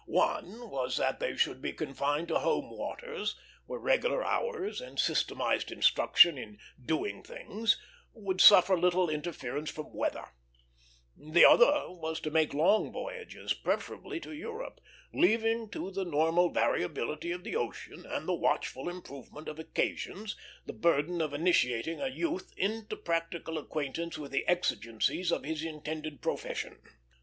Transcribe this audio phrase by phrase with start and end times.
[0.07, 3.35] One was that they should be confined to home waters,
[3.67, 7.79] where regular hours and systematized instruction in "doing things"
[8.11, 10.25] would suffer little interference from weather;
[11.15, 14.81] the other was to make long voyages, preferably to Europe,
[15.13, 20.73] leaving to the normal variability of the ocean and the watchful improvement of occasions the
[20.73, 26.81] burden of initiating a youth into practical acquaintance with the exigencies of his intended profession.